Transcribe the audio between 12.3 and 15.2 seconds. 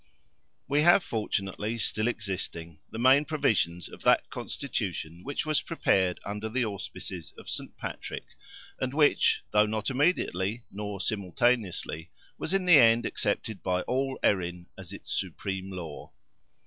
was in the end accepted by all Erin as its